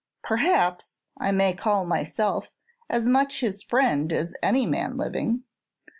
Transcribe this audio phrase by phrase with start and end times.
[0.23, 0.97] "Perhaps.
[1.19, 2.49] I may call myself
[2.89, 5.43] as much his friend as any man living."